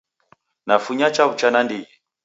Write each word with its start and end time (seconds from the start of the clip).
Nafunya 0.67 1.07
chaw'ucha 1.15 1.47
nandighi 1.53 1.89